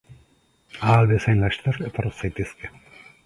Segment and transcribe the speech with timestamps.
[0.85, 2.73] Ahal bezain laster etor zaitezke.